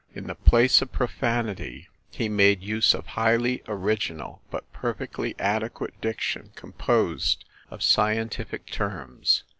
In 0.15 0.25
the 0.25 0.33
place 0.33 0.81
of 0.81 0.91
pro 0.91 1.05
fanity, 1.05 1.85
he 2.09 2.27
made 2.27 2.63
use 2.63 2.95
of 2.95 3.05
a 3.05 3.09
highly 3.09 3.61
original 3.67 4.41
but 4.49 4.63
perfectly 4.73 5.35
adequate 5.37 5.93
diction 6.01 6.49
composed 6.55 7.45
of 7.69 7.83
scientific 7.83 8.65
terms. 8.65 9.43